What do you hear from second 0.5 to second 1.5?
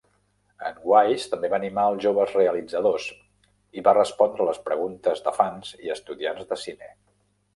En Wise també